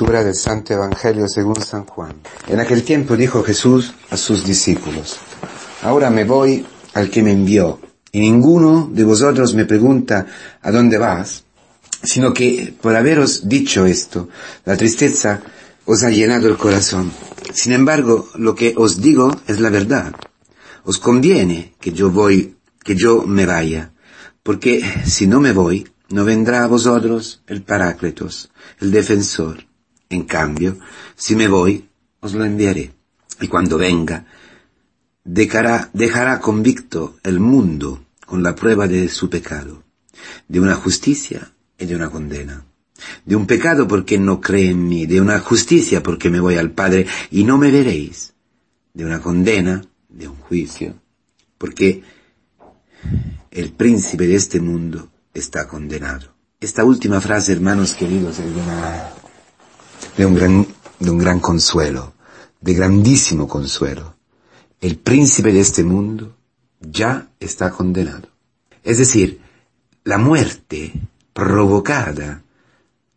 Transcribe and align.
Lectura 0.00 0.24
del 0.24 0.34
Santo 0.34 0.72
Evangelio 0.72 1.28
según 1.28 1.60
San 1.60 1.84
Juan. 1.84 2.14
En 2.48 2.58
aquel 2.58 2.84
tiempo 2.84 3.18
dijo 3.18 3.42
Jesús 3.42 3.92
a 4.08 4.16
sus 4.16 4.46
discípulos, 4.46 5.18
Ahora 5.82 6.08
me 6.08 6.24
voy 6.24 6.64
al 6.94 7.10
que 7.10 7.22
me 7.22 7.32
envió, 7.32 7.78
y 8.10 8.20
ninguno 8.20 8.88
de 8.90 9.04
vosotros 9.04 9.52
me 9.52 9.66
pregunta 9.66 10.24
¿a 10.62 10.70
dónde 10.70 10.96
vas? 10.96 11.44
Sino 12.02 12.32
que 12.32 12.74
por 12.80 12.96
haberos 12.96 13.46
dicho 13.46 13.84
esto, 13.84 14.30
la 14.64 14.74
tristeza 14.74 15.42
os 15.84 16.02
ha 16.02 16.08
llenado 16.08 16.48
el 16.48 16.56
corazón. 16.56 17.12
Sin 17.52 17.74
embargo, 17.74 18.26
lo 18.36 18.54
que 18.54 18.72
os 18.78 19.02
digo 19.02 19.30
es 19.48 19.60
la 19.60 19.68
verdad. 19.68 20.14
Os 20.84 20.96
conviene 20.96 21.74
que 21.78 21.92
yo 21.92 22.10
voy, 22.10 22.56
que 22.82 22.96
yo 22.96 23.24
me 23.26 23.44
vaya, 23.44 23.92
porque 24.42 24.82
si 25.04 25.26
no 25.26 25.40
me 25.40 25.52
voy, 25.52 25.86
no 26.08 26.24
vendrá 26.24 26.64
a 26.64 26.68
vosotros 26.68 27.42
el 27.46 27.60
Paráclitos, 27.60 28.50
el 28.80 28.92
defensor. 28.92 29.68
En 30.10 30.24
cambio, 30.24 30.76
si 31.14 31.36
me 31.36 31.46
voy, 31.46 31.88
os 32.18 32.34
lo 32.34 32.44
enviaré. 32.44 32.92
Y 33.40 33.46
cuando 33.46 33.78
venga, 33.78 34.26
dejará, 35.24 36.40
convicto 36.40 37.16
el 37.22 37.38
mundo 37.38 38.04
con 38.26 38.42
la 38.42 38.56
prueba 38.56 38.88
de 38.88 39.08
su 39.08 39.30
pecado, 39.30 39.84
de 40.48 40.60
una 40.60 40.74
justicia 40.74 41.52
y 41.78 41.86
de 41.86 41.94
una 41.94 42.10
condena. 42.10 42.64
De 43.24 43.36
un 43.36 43.46
pecado 43.46 43.86
porque 43.86 44.18
no 44.18 44.40
cree 44.40 44.70
en 44.70 44.86
mí, 44.86 45.06
de 45.06 45.20
una 45.20 45.38
justicia 45.38 46.02
porque 46.02 46.28
me 46.28 46.40
voy 46.40 46.56
al 46.56 46.72
Padre 46.72 47.06
y 47.30 47.44
no 47.44 47.56
me 47.56 47.70
veréis, 47.70 48.34
de 48.92 49.04
una 49.04 49.20
condena, 49.20 49.82
de 50.08 50.26
un 50.26 50.36
juicio, 50.36 50.96
porque 51.56 52.02
el 53.52 53.72
príncipe 53.72 54.26
de 54.26 54.34
este 54.34 54.60
mundo 54.60 55.08
está 55.32 55.68
condenado. 55.68 56.34
Esta 56.60 56.84
última 56.84 57.20
frase, 57.20 57.52
hermanos 57.52 57.94
queridos, 57.94 58.38
es 58.38 58.54
de, 58.54 58.60
de, 60.20 60.26
un 60.26 60.34
gran, 60.34 60.66
de 60.98 61.10
un 61.10 61.16
gran 61.16 61.40
consuelo, 61.40 62.12
de 62.60 62.74
grandísimo 62.74 63.48
consuelo. 63.48 64.16
El 64.78 64.98
príncipe 64.98 65.50
de 65.50 65.60
este 65.60 65.82
mundo 65.82 66.36
ya 66.78 67.30
está 67.40 67.70
condenado. 67.70 68.28
Es 68.84 68.98
decir, 68.98 69.40
la 70.04 70.18
muerte 70.18 70.92
provocada 71.32 72.42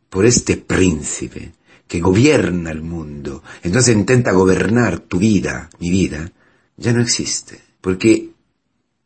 por 0.09 0.25
este 0.25 0.55
príncipe 0.55 1.51
que 1.89 1.99
gobierna 1.99 2.71
el 2.71 2.81
mundo, 2.81 3.43
entonces 3.63 3.97
intenta 3.97 4.31
gobernar 4.31 4.99
tu 4.99 5.19
vida, 5.19 5.69
mi 5.79 5.89
vida, 5.89 6.31
ya 6.77 6.93
no 6.93 7.01
existe. 7.01 7.59
Porque 7.81 8.29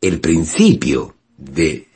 el 0.02 0.20
principio 0.20 1.16
de 1.36 1.88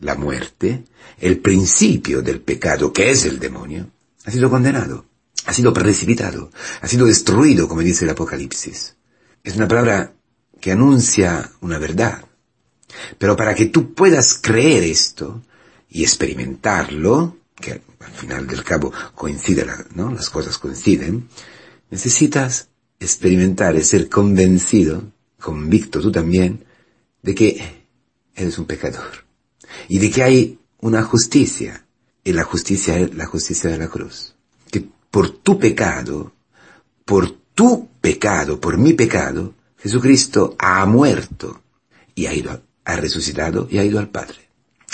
la 0.00 0.14
muerte, 0.14 0.84
el 1.18 1.38
principio 1.40 2.22
del 2.22 2.40
pecado, 2.40 2.94
que 2.94 3.10
es 3.10 3.26
el 3.26 3.38
demonio, 3.38 3.90
ha 4.24 4.30
sido 4.30 4.48
condenado, 4.48 5.04
ha 5.46 5.52
sido 5.52 5.72
precipitado, 5.72 6.50
ha 6.80 6.88
sido 6.88 7.06
destruido, 7.06 7.68
como 7.68 7.80
dice 7.80 8.04
el 8.04 8.10
Apocalipsis. 8.10 8.96
Es 9.42 9.56
una 9.56 9.68
palabra 9.68 10.14
que 10.60 10.72
anuncia 10.72 11.50
una 11.60 11.78
verdad. 11.78 12.24
Pero 13.18 13.36
para 13.36 13.54
que 13.54 13.66
tú 13.66 13.94
puedas 13.94 14.38
creer 14.40 14.82
esto 14.82 15.42
y 15.88 16.02
experimentarlo, 16.02 17.36
que 17.54 17.80
al 18.00 18.12
final 18.12 18.46
del 18.46 18.64
cabo 18.64 18.92
coincide, 19.14 19.66
¿no? 19.94 20.12
Las 20.12 20.30
cosas 20.30 20.58
coinciden, 20.58 21.28
necesitas 21.90 22.68
experimentar 23.00 23.76
y 23.76 23.84
ser 23.84 24.08
convencido, 24.08 25.12
convicto 25.40 26.00
tú 26.00 26.10
también, 26.10 26.64
de 27.22 27.34
que 27.34 27.84
eres 28.34 28.58
un 28.58 28.66
pecador 28.66 29.24
y 29.88 29.98
de 29.98 30.10
que 30.10 30.22
hay 30.22 30.58
una 30.80 31.02
justicia, 31.02 31.84
y 32.24 32.32
la 32.32 32.44
justicia 32.44 32.98
es 32.98 33.14
la 33.14 33.26
justicia 33.26 33.70
de 33.70 33.78
la 33.78 33.88
cruz. 33.88 34.34
Por 35.10 35.30
tu 35.30 35.58
pecado, 35.58 36.32
por 37.04 37.30
tu 37.54 37.88
pecado, 38.00 38.60
por 38.60 38.78
mi 38.78 38.92
pecado, 38.92 39.54
Jesucristo 39.78 40.56
ha 40.58 40.84
muerto 40.86 41.62
y 42.14 42.26
ha 42.26 42.34
ido, 42.34 42.62
ha 42.84 42.96
resucitado 42.96 43.68
y 43.70 43.78
ha 43.78 43.84
ido 43.84 43.98
al 43.98 44.08
Padre. 44.08 44.48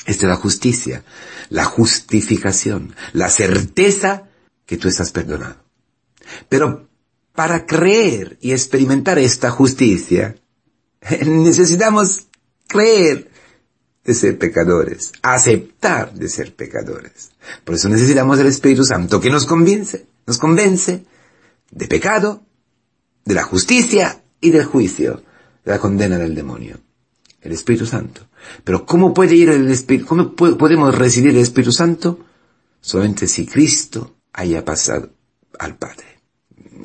Esta 0.07 0.27
es 0.27 0.29
la 0.29 0.37
justicia, 0.37 1.05
la 1.49 1.65
justificación, 1.65 2.95
la 3.13 3.31
certeza 3.31 4.29
que 4.67 4.77
tú 4.77 4.89
estás 4.89 5.13
perdonado. 5.13 5.57
Pero 6.49 6.89
para 7.35 7.67
creer 7.67 8.39
y 8.41 8.53
experimentar 8.53 9.19
esta 9.19 9.51
justicia, 9.51 10.37
necesitamos 11.27 12.29
creer 12.69 13.31
de 14.05 14.15
ser 14.15 14.39
pecadores, 14.39 15.13
aceptar 15.23 16.13
de 16.13 16.29
ser 16.29 16.55
pecadores. 16.55 17.31
Por 17.65 17.75
eso 17.75 17.89
necesitamos 17.89 18.39
el 18.39 18.47
Espíritu 18.47 18.85
Santo 18.85 19.21
que 19.21 19.31
nos 19.31 19.47
convence, 19.47 20.07
nos 20.27 20.39
convence 20.39 21.05
de 21.71 21.87
pecado, 21.87 22.43
de 23.25 23.35
la 23.35 23.43
justicia 23.43 24.23
y 24.41 24.51
del 24.51 24.65
juicio, 24.65 25.23
de 25.65 25.73
la 25.73 25.79
condena 25.79 26.19
del 26.19 26.35
demonio. 26.35 26.79
El 27.41 27.53
Espíritu 27.53 27.87
Santo. 27.87 28.23
Pero 28.63 28.87
¿cómo 28.87 29.13
puede 29.13 29.35
ir 29.35 29.51
el 29.51 29.71
Espíritu, 29.71 30.07
cómo 30.07 30.35
podemos 30.35 30.95
recibir 30.95 31.31
el 31.31 31.39
Espíritu 31.39 31.73
Santo? 31.73 32.19
Solamente 32.81 33.27
si 33.27 33.47
Cristo 33.47 34.15
haya 34.33 34.65
pasado 34.65 35.11
al 35.59 35.77
Padre. 35.77 36.05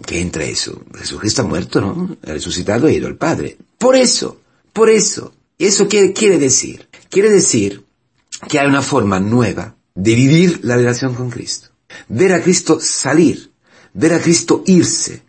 ¿Qué 0.06 0.22
entra 0.22 0.44
eso? 0.44 0.82
Jesucristo 0.98 1.42
ha 1.42 1.46
muerto, 1.46 1.82
¿no? 1.82 2.18
Ha 2.24 2.32
resucitado 2.32 2.90
y 2.90 2.94
ha 2.94 2.98
ido 2.98 3.08
al 3.08 3.18
Padre. 3.18 3.58
Por 3.78 3.96
eso, 3.96 4.40
por 4.74 4.90
eso. 4.90 5.34
¿Eso 5.58 5.88
qué 5.90 6.14
quiere 6.14 6.38
decir? 6.38 6.88
Quiere 7.10 7.30
decir 7.30 7.84
que 8.48 8.60
hay 8.60 8.68
una 8.68 8.82
forma 8.82 9.20
nueva 9.20 9.76
de 9.96 10.16
vivir 10.16 10.62
la 10.64 10.78
relación 10.78 11.16
con 11.16 11.30
Cristo. 11.30 11.70
Ver 12.08 12.34
a 12.34 12.42
Cristo 12.42 12.80
salir, 12.80 13.52
ver 13.94 14.14
a 14.14 14.20
Cristo 14.20 14.64
irse. 14.66 15.24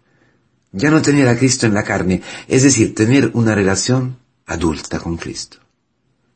Ya 0.72 0.91
no 0.91 1.03
tener 1.03 1.26
a 1.28 1.37
Cristo 1.37 1.66
en 1.66 1.75
la 1.75 1.82
carne, 1.82 2.22
es 2.47 2.62
decir, 2.62 2.94
tener 2.94 3.31
una 3.34 3.54
relación 3.54 4.19
adulta 4.47 5.00
con 5.00 5.16
Cristo. 5.16 5.59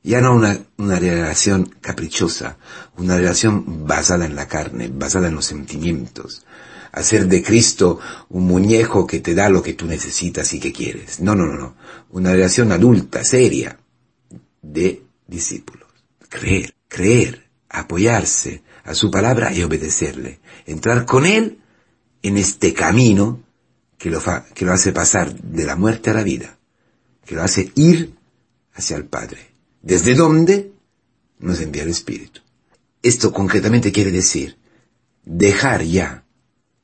Ya 0.02 0.20
no 0.20 0.34
una, 0.34 0.58
una 0.76 0.98
relación 0.98 1.66
caprichosa, 1.80 2.58
una 2.96 3.16
relación 3.16 3.86
basada 3.86 4.26
en 4.26 4.34
la 4.34 4.48
carne, 4.48 4.90
basada 4.92 5.28
en 5.28 5.34
los 5.34 5.46
sentimientos. 5.46 6.44
Hacer 6.92 7.26
de 7.26 7.42
Cristo 7.42 8.00
un 8.28 8.44
muñeco 8.44 9.06
que 9.06 9.20
te 9.20 9.34
da 9.34 9.48
lo 9.48 9.62
que 9.62 9.74
tú 9.74 9.86
necesitas 9.86 10.52
y 10.52 10.60
que 10.60 10.72
quieres. 10.72 11.20
No, 11.20 11.34
no, 11.34 11.46
no, 11.46 11.56
no. 11.56 11.76
Una 12.10 12.32
relación 12.32 12.70
adulta, 12.70 13.24
seria, 13.24 13.78
de 14.60 15.02
discípulos. 15.26 15.88
Creer, 16.28 16.74
creer, 16.88 17.48
apoyarse 17.68 18.62
a 18.84 18.94
su 18.94 19.10
palabra 19.10 19.52
y 19.52 19.62
obedecerle. 19.62 20.40
Entrar 20.66 21.04
con 21.06 21.26
él 21.26 21.58
en 22.22 22.38
este 22.38 22.72
camino 22.72 23.42
que 23.98 24.10
lo, 24.10 24.22
que 24.54 24.64
lo 24.64 24.72
hace 24.72 24.92
pasar 24.92 25.34
de 25.34 25.64
la 25.64 25.76
muerte 25.76 26.10
a 26.10 26.14
la 26.14 26.22
vida, 26.22 26.58
que 27.24 27.34
lo 27.34 27.42
hace 27.42 27.72
ir 27.74 28.14
hacia 28.74 28.96
el 28.96 29.06
Padre. 29.06 29.50
¿Desde 29.82 30.14
dónde? 30.14 30.72
Nos 31.38 31.60
envía 31.60 31.82
el 31.82 31.90
Espíritu. 31.90 32.40
Esto 33.02 33.32
concretamente 33.32 33.92
quiere 33.92 34.10
decir 34.10 34.56
dejar 35.24 35.82
ya 35.82 36.24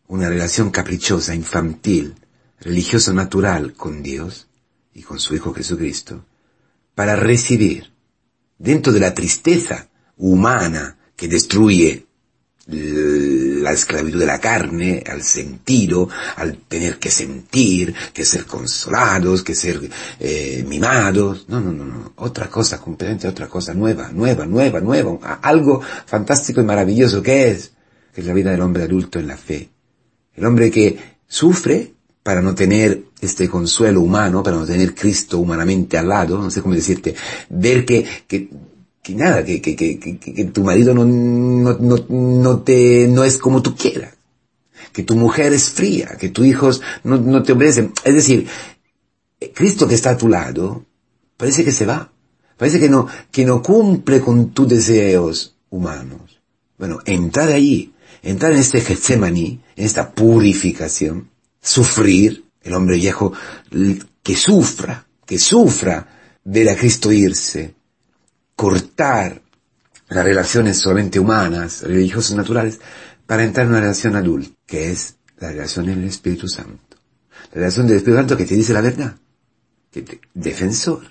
una 0.07 0.29
relación 0.29 0.71
caprichosa, 0.71 1.35
infantil, 1.35 2.15
religiosa 2.59 3.13
natural 3.13 3.75
con 3.75 4.03
Dios 4.03 4.49
y 4.93 5.03
con 5.03 5.19
su 5.19 5.35
Hijo 5.35 5.55
Jesucristo, 5.55 6.25
para 6.95 7.17
recibir 7.17 7.93
dentro 8.59 8.93
de 8.93 9.01
la 9.01 9.15
tristeza 9.15 9.89
humana 10.17 10.99
que 11.21 11.29
destruye 11.29 12.07
la 12.67 13.73
esclavitud 13.73 14.21
de 14.21 14.25
la 14.25 14.39
carne, 14.39 15.05
al 15.07 15.23
sentido, 15.23 16.09
al 16.37 16.57
tener 16.67 16.99
que 16.99 17.11
sentir, 17.11 17.93
que 18.15 18.25
ser 18.25 18.47
consolados, 18.47 19.43
que 19.43 19.55
ser 19.55 19.81
eh, 20.19 20.65
mimados. 20.67 21.45
No, 21.49 21.61
no, 21.61 21.73
no, 21.73 21.85
no. 21.85 22.13
Otra 22.17 22.49
cosa, 22.49 22.81
completamente 22.81 23.29
otra 23.29 23.49
cosa, 23.49 23.75
nueva, 23.75 24.11
nueva, 24.13 24.47
nueva, 24.47 24.81
nueva. 24.81 25.41
Algo 25.43 25.83
fantástico 26.07 26.63
y 26.63 26.65
maravilloso 26.65 27.23
que 27.23 27.51
es, 27.51 27.73
que 28.15 28.23
es 28.23 28.27
la 28.27 28.33
vida 28.33 28.51
del 28.51 28.63
hombre 28.63 28.85
adulto 28.85 29.19
en 29.19 29.27
la 29.27 29.37
fe. 29.37 29.69
El 30.35 30.47
hombre 30.47 30.71
que 30.71 30.99
sufre 31.29 31.93
para 32.23 32.41
no 32.41 32.55
tener 32.55 33.03
este 33.21 33.47
consuelo 33.47 34.01
humano, 34.01 34.43
para 34.43 34.57
no 34.57 34.65
tener 34.65 34.95
Cristo 34.95 35.39
humanamente 35.39 35.99
al 35.99 36.09
lado, 36.09 36.39
no 36.39 36.51
sé 36.51 36.63
cómo 36.63 36.75
decirte, 36.75 37.15
ver 37.51 37.85
que, 37.85 38.07
que, 38.27 38.49
que 39.03 39.15
nada, 39.15 39.45
que, 39.45 39.61
que, 39.61 39.77
que, 39.77 39.99
que, 39.99 40.45
tu 40.47 40.63
marido 40.63 40.95
no, 40.95 41.05
no, 41.05 41.77
no, 41.79 41.97
no 42.09 42.61
te, 42.61 43.09
no 43.09 43.25
es 43.25 43.39
como 43.39 43.63
tú 43.63 43.75
quieras, 43.75 44.15
que 44.93 45.03
tu 45.03 45.17
mujer 45.17 45.53
es 45.53 45.71
fría, 45.71 46.17
que 46.19 46.29
tus 46.29 46.47
hijos 46.47 46.83
no, 47.05 47.17
no 47.17 47.43
te 47.43 47.53
obedecen. 47.53 47.93
Es 48.05 48.15
decir, 48.15 48.47
Cristo 49.55 49.89
que 49.89 49.95
está 49.95 50.11
a 50.11 50.19
tu 50.19 50.29
lado, 50.29 50.85
parece 51.37 51.65
que 51.65 51.73
se 51.73 51.87
va, 51.87 52.13
parece 52.57 52.79
que 52.79 52.91
no, 52.91 53.07
que 53.31 53.45
no 53.45 53.63
cumple 53.63 54.21
con 54.21 54.51
tus 54.51 54.69
deseos 54.69 55.57
humanos. 55.71 56.41
Bueno, 56.79 56.99
entrar 57.07 57.51
allí, 57.51 57.95
entrar 58.23 58.53
en 58.53 58.59
este 58.59 58.81
Getsemaní, 58.81 59.61
en 59.77 59.85
esta 59.85 60.13
purificación, 60.13 61.31
sufrir, 61.63 62.45
el 62.63 62.75
hombre 62.75 62.97
viejo 62.97 63.33
que 64.23 64.37
sufra, 64.37 65.07
que 65.25 65.39
sufra 65.39 66.39
ver 66.45 66.69
a 66.69 66.77
Cristo 66.77 67.11
irse, 67.13 67.75
cortar 68.61 69.41
las 70.11 70.23
relaciones 70.23 70.77
solamente 70.77 71.19
humanas, 71.19 71.81
religiosas, 71.81 72.37
naturales, 72.37 72.79
para 73.25 73.43
entrar 73.43 73.65
en 73.65 73.73
una 73.73 73.81
relación 73.81 74.17
adulta, 74.17 74.55
que 74.67 74.91
es 74.91 75.15
la 75.39 75.49
relación 75.49 75.89
en 75.89 76.03
el 76.03 76.09
Espíritu 76.09 76.47
Santo. 76.47 76.99
La 77.53 77.61
relación 77.63 77.87
del 77.87 77.97
Espíritu 77.97 78.19
Santo 78.19 78.37
que 78.37 78.45
te 78.45 78.55
dice 78.55 78.75
la 78.75 78.83
verdad, 78.83 79.17
que 79.91 80.03
te, 80.03 80.21
defensor, 80.35 81.05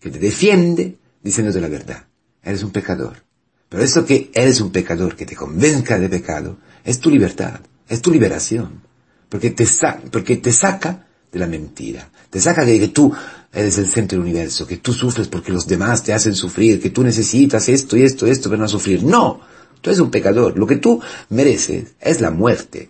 que 0.00 0.10
te 0.10 0.18
defiende 0.18 0.96
diciéndote 1.22 1.60
la 1.60 1.68
verdad. 1.68 2.06
Eres 2.42 2.62
un 2.62 2.70
pecador. 2.70 3.22
Pero 3.68 3.82
eso 3.82 4.06
que 4.06 4.30
eres 4.32 4.62
un 4.62 4.72
pecador, 4.72 5.14
que 5.14 5.26
te 5.26 5.36
convenzca 5.36 5.98
de 5.98 6.08
pecado, 6.08 6.56
es 6.84 7.00
tu 7.00 7.10
libertad, 7.10 7.60
es 7.86 8.00
tu 8.00 8.12
liberación. 8.12 8.80
Porque 9.28 9.50
te, 9.50 9.66
porque 10.10 10.38
te 10.38 10.52
saca 10.52 11.06
de 11.34 11.40
la 11.40 11.46
mentira. 11.48 12.08
Te 12.30 12.40
saca 12.40 12.64
de 12.64 12.78
que 12.78 12.88
tú 12.88 13.12
eres 13.52 13.76
el 13.76 13.88
centro 13.88 14.16
del 14.16 14.26
universo, 14.26 14.66
que 14.66 14.78
tú 14.78 14.92
sufres 14.92 15.28
porque 15.28 15.52
los 15.52 15.66
demás 15.66 16.02
te 16.02 16.14
hacen 16.14 16.34
sufrir, 16.34 16.80
que 16.80 16.90
tú 16.90 17.02
necesitas 17.02 17.68
esto 17.68 17.96
y 17.96 18.02
esto 18.02 18.26
y 18.26 18.30
esto 18.30 18.48
para 18.48 18.62
no 18.62 18.68
sufrir. 18.68 19.02
No, 19.02 19.40
tú 19.80 19.90
eres 19.90 20.00
un 20.00 20.10
pecador. 20.10 20.56
Lo 20.56 20.66
que 20.66 20.76
tú 20.76 21.00
mereces 21.30 21.94
es 22.00 22.20
la 22.20 22.30
muerte. 22.30 22.88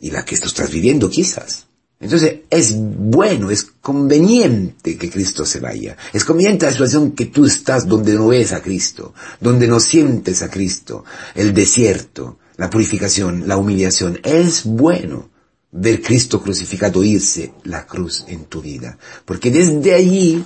Y 0.00 0.10
la 0.10 0.24
que 0.24 0.34
estás 0.34 0.70
viviendo 0.70 1.08
quizás. 1.08 1.66
Entonces 2.00 2.40
es 2.50 2.74
bueno, 2.76 3.50
es 3.50 3.64
conveniente 3.80 4.96
que 4.96 5.10
Cristo 5.10 5.44
se 5.46 5.60
vaya. 5.60 5.96
Es 6.12 6.24
conveniente 6.24 6.66
la 6.66 6.72
situación 6.72 7.12
que 7.12 7.26
tú 7.26 7.46
estás 7.46 7.86
donde 7.86 8.14
no 8.14 8.28
ves 8.28 8.52
a 8.52 8.62
Cristo, 8.62 9.14
donde 9.40 9.66
no 9.66 9.80
sientes 9.80 10.42
a 10.42 10.50
Cristo, 10.50 11.04
el 11.34 11.54
desierto, 11.54 12.38
la 12.56 12.68
purificación, 12.68 13.48
la 13.48 13.56
humillación. 13.56 14.18
Es 14.22 14.64
bueno 14.64 15.30
ver 15.76 16.02
Cristo 16.02 16.42
crucificado 16.42 17.04
irse 17.04 17.52
la 17.64 17.86
cruz 17.86 18.24
en 18.28 18.46
tu 18.46 18.62
vida. 18.62 18.98
Porque 19.24 19.50
desde 19.50 19.94
allí 19.94 20.44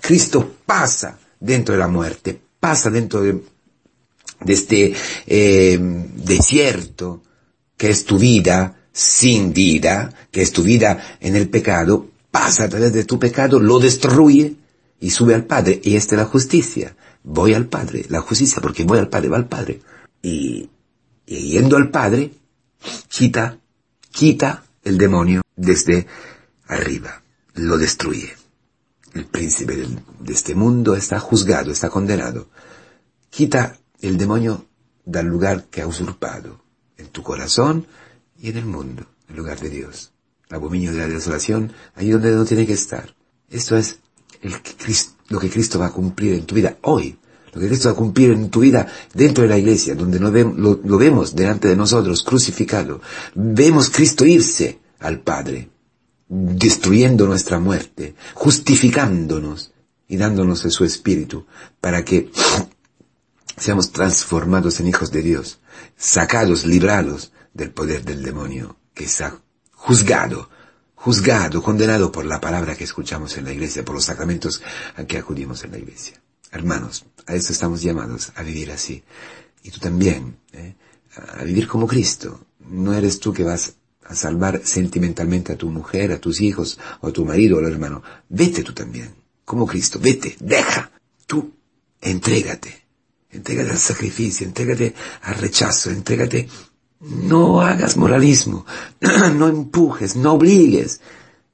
Cristo 0.00 0.56
pasa 0.64 1.18
dentro 1.40 1.74
de 1.74 1.80
la 1.80 1.88
muerte, 1.88 2.40
pasa 2.60 2.90
dentro 2.90 3.22
de, 3.22 3.42
este 4.46 4.94
eh, 5.26 5.78
desierto 5.80 7.22
que 7.76 7.90
es 7.90 8.04
tu 8.04 8.18
vida, 8.18 8.76
sin 8.92 9.52
vida, 9.52 10.12
que 10.30 10.42
es 10.42 10.52
tu 10.52 10.62
vida 10.62 11.18
en 11.20 11.36
el 11.36 11.48
pecado, 11.48 12.08
pasa 12.30 12.64
a 12.64 12.68
través 12.68 12.92
de 12.92 13.04
tu 13.04 13.18
pecado, 13.18 13.60
lo 13.60 13.78
destruye 13.78 14.56
y 15.00 15.10
sube 15.10 15.34
al 15.34 15.44
Padre. 15.44 15.80
Y 15.82 15.96
esta 15.96 16.14
es 16.14 16.20
la 16.20 16.26
justicia. 16.26 16.96
Voy 17.22 17.54
al 17.54 17.66
Padre, 17.66 18.06
la 18.08 18.20
justicia, 18.20 18.60
porque 18.60 18.84
voy 18.84 18.98
al 18.98 19.08
Padre, 19.08 19.28
va 19.28 19.36
al 19.36 19.48
Padre. 19.48 19.80
Y, 20.22 20.68
yendo 21.26 21.76
al 21.76 21.90
Padre, 21.90 22.32
quita, 23.08 23.58
quita 24.10 24.64
el 24.88 24.98
demonio 24.98 25.42
desde 25.56 26.06
arriba, 26.66 27.22
lo 27.54 27.78
destruye. 27.78 28.34
El 29.14 29.26
príncipe 29.26 29.76
de 29.76 30.32
este 30.32 30.54
mundo 30.54 30.94
está 30.94 31.18
juzgado, 31.18 31.70
está 31.70 31.88
condenado. 31.90 32.48
Quita 33.30 33.78
el 34.00 34.16
demonio 34.16 34.66
del 35.04 35.26
lugar 35.26 35.64
que 35.64 35.82
ha 35.82 35.86
usurpado 35.86 36.60
en 36.96 37.08
tu 37.08 37.22
corazón, 37.22 37.86
y 38.40 38.50
en 38.50 38.56
el 38.56 38.66
mundo, 38.66 39.06
en 39.28 39.36
lugar 39.36 39.60
de 39.60 39.70
Dios. 39.70 40.12
Abominio 40.50 40.92
de 40.92 40.98
la 40.98 41.08
desolación, 41.08 41.72
ahí 41.94 42.10
donde 42.10 42.30
no 42.30 42.44
tiene 42.44 42.66
que 42.66 42.72
estar. 42.72 43.14
Esto 43.50 43.76
es 43.76 43.98
lo 44.42 45.40
que 45.40 45.50
Cristo 45.50 45.78
va 45.78 45.86
a 45.86 45.92
cumplir 45.92 46.34
en 46.34 46.46
tu 46.46 46.54
vida 46.54 46.78
hoy. 46.82 47.18
Lo 47.58 47.62
que 47.62 47.70
Cristo 47.70 47.88
va 47.88 47.94
a 47.94 47.96
cumplir 47.96 48.30
en 48.30 48.50
tu 48.50 48.60
vida 48.60 48.86
dentro 49.12 49.42
de 49.42 49.50
la 49.50 49.58
iglesia, 49.58 49.96
donde 49.96 50.20
lo, 50.20 50.30
lo 50.30 50.96
vemos 50.96 51.34
delante 51.34 51.66
de 51.66 51.74
nosotros, 51.74 52.22
crucificado. 52.22 53.00
Vemos 53.34 53.90
Cristo 53.90 54.24
irse 54.24 54.78
al 55.00 55.18
Padre, 55.18 55.68
destruyendo 56.28 57.26
nuestra 57.26 57.58
muerte, 57.58 58.14
justificándonos 58.34 59.72
y 60.06 60.16
dándonos 60.16 60.62
de 60.62 60.70
su 60.70 60.84
Espíritu, 60.84 61.46
para 61.80 62.04
que 62.04 62.30
seamos 63.56 63.90
transformados 63.90 64.78
en 64.78 64.86
hijos 64.86 65.10
de 65.10 65.22
Dios, 65.22 65.58
sacados, 65.96 66.64
librados 66.64 67.32
del 67.54 67.72
poder 67.72 68.04
del 68.04 68.22
demonio, 68.22 68.76
que 68.94 69.06
está 69.06 69.36
juzgado, 69.72 70.48
juzgado, 70.94 71.60
condenado 71.60 72.12
por 72.12 72.24
la 72.24 72.40
palabra 72.40 72.76
que 72.76 72.84
escuchamos 72.84 73.36
en 73.36 73.46
la 73.46 73.52
iglesia, 73.52 73.84
por 73.84 73.96
los 73.96 74.04
sacramentos 74.04 74.62
a 74.94 75.02
que 75.02 75.18
acudimos 75.18 75.64
en 75.64 75.72
la 75.72 75.78
iglesia. 75.78 76.22
Hermanos, 76.50 77.04
a 77.26 77.34
eso 77.34 77.52
estamos 77.52 77.82
llamados, 77.82 78.32
a 78.36 78.42
vivir 78.42 78.70
así. 78.70 79.02
Y 79.62 79.70
tú 79.70 79.80
también, 79.80 80.36
¿eh? 80.52 80.74
a 81.14 81.44
vivir 81.44 81.66
como 81.66 81.86
Cristo. 81.86 82.40
No 82.60 82.94
eres 82.94 83.20
tú 83.20 83.32
que 83.32 83.44
vas 83.44 83.74
a 84.04 84.14
salvar 84.14 84.62
sentimentalmente 84.64 85.52
a 85.52 85.56
tu 85.56 85.70
mujer, 85.70 86.12
a 86.12 86.20
tus 86.20 86.40
hijos, 86.40 86.78
o 87.00 87.08
a 87.08 87.12
tu 87.12 87.24
marido 87.24 87.56
o 87.56 87.58
al 87.60 87.70
hermano. 87.70 88.02
Vete 88.28 88.62
tú 88.62 88.72
también, 88.72 89.14
como 89.44 89.66
Cristo, 89.66 89.98
vete, 89.98 90.36
deja. 90.40 90.90
Tú, 91.26 91.52
entrégate. 92.00 92.86
Entrégate 93.30 93.70
al 93.70 93.78
sacrificio, 93.78 94.46
entrégate 94.46 94.94
al 95.22 95.34
rechazo, 95.34 95.90
entrégate 95.90 96.48
no 97.00 97.60
hagas 97.60 97.96
moralismo, 97.96 98.66
no 99.00 99.48
empujes, 99.48 100.16
no 100.16 100.32
obligues 100.32 101.00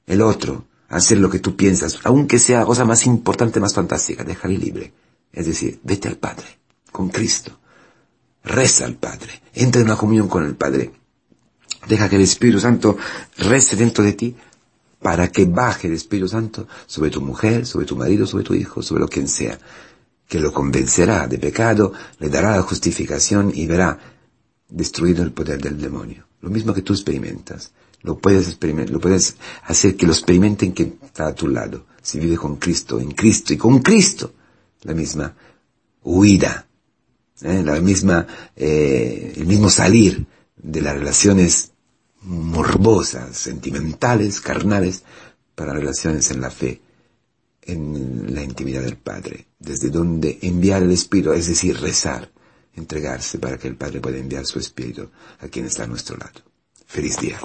el 0.07 0.21
otro 0.21 0.65
hacer 0.89 1.17
lo 1.19 1.29
que 1.29 1.39
tú 1.39 1.55
piensas, 1.55 1.99
aunque 2.03 2.39
sea 2.39 2.65
cosa 2.65 2.85
más 2.85 3.05
importante, 3.05 3.59
más 3.59 3.73
fantástica, 3.73 4.23
déjale 4.23 4.57
libre. 4.57 4.93
Es 5.31 5.45
decir, 5.47 5.79
vete 5.83 6.07
al 6.07 6.17
Padre, 6.17 6.45
con 6.91 7.09
Cristo. 7.09 7.59
Reza 8.43 8.85
al 8.85 8.95
Padre, 8.95 9.41
entra 9.53 9.81
en 9.81 9.87
una 9.87 9.97
comunión 9.97 10.27
con 10.27 10.45
el 10.45 10.55
Padre. 10.55 10.91
Deja 11.87 12.09
que 12.09 12.15
el 12.15 12.21
Espíritu 12.21 12.59
Santo 12.59 12.97
reste 13.37 13.75
dentro 13.75 14.03
de 14.03 14.13
ti 14.13 14.35
para 15.01 15.31
que 15.31 15.45
baje 15.45 15.87
el 15.87 15.93
Espíritu 15.93 16.27
Santo 16.27 16.67
sobre 16.85 17.09
tu 17.09 17.21
mujer, 17.21 17.65
sobre 17.65 17.85
tu 17.85 17.95
marido, 17.95 18.25
sobre 18.25 18.43
tu 18.43 18.53
hijo, 18.53 18.81
sobre 18.81 19.01
lo 19.01 19.07
quien 19.07 19.27
sea, 19.27 19.59
que 20.27 20.39
lo 20.39 20.51
convencerá 20.53 21.27
de 21.27 21.37
pecado, 21.37 21.93
le 22.19 22.29
dará 22.29 22.55
la 22.55 22.61
justificación 22.61 23.51
y 23.53 23.67
verá 23.67 23.99
destruido 24.69 25.23
el 25.23 25.31
poder 25.31 25.61
del 25.61 25.79
demonio. 25.79 26.25
Lo 26.45 26.51
mismo 26.51 26.75
que 26.75 26.83
tú 26.83 26.93
experimentas. 26.93 27.71
Lo 28.03 28.19
puedes 28.19 28.47
experimentar, 28.47 28.93
lo 28.93 28.99
puedes 28.99 29.35
hacer 29.63 29.95
que 29.95 30.05
lo 30.05 30.13
experimenten 30.13 30.73
que 30.73 30.93
está 31.03 31.25
a 31.25 31.33
tu 31.33 31.47
lado. 31.47 31.87
Si 32.03 32.19
vive 32.19 32.37
con 32.37 32.57
Cristo, 32.57 32.99
en 32.99 33.13
Cristo 33.13 33.51
y 33.51 33.57
con 33.57 33.79
Cristo, 33.79 34.31
la 34.83 34.93
misma 34.93 35.35
huida, 36.03 36.67
¿eh? 37.41 37.63
la 37.65 37.81
misma, 37.81 38.27
eh, 38.55 39.33
el 39.35 39.47
mismo 39.47 39.71
salir 39.71 40.23
de 40.55 40.81
las 40.81 40.93
relaciones 40.93 41.71
morbosas, 42.21 43.35
sentimentales, 43.35 44.39
carnales, 44.39 45.01
para 45.55 45.73
relaciones 45.73 46.29
en 46.29 46.41
la 46.41 46.51
fe, 46.51 46.79
en 47.63 48.35
la 48.35 48.43
intimidad 48.43 48.83
del 48.83 48.97
Padre, 48.97 49.47
desde 49.57 49.89
donde 49.89 50.37
enviar 50.43 50.83
el 50.83 50.91
Espíritu, 50.91 51.33
es 51.33 51.47
decir, 51.47 51.75
rezar, 51.79 52.29
entregarse 52.75 53.39
para 53.39 53.57
que 53.57 53.67
el 53.67 53.75
Padre 53.75 54.01
pueda 54.01 54.17
enviar 54.17 54.45
su 54.45 54.59
Espíritu 54.59 55.09
a 55.39 55.47
quien 55.47 55.65
está 55.65 55.83
a 55.83 55.87
nuestro 55.87 56.17
lado. 56.17 56.41
Feliz 56.85 57.17
día. 57.19 57.39